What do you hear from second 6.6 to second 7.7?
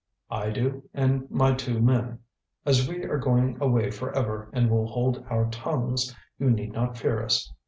not fear us.